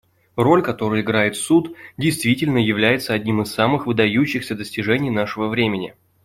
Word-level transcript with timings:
Роль, 0.35 0.63
которую 0.63 1.03
играет 1.03 1.35
Суд, 1.35 1.75
действительно 1.95 2.57
является 2.57 3.13
одним 3.13 3.43
из 3.43 3.53
самых 3.53 3.85
выдающихся 3.85 4.55
достижений 4.55 5.11
нашего 5.11 5.45
времени. 5.47 5.93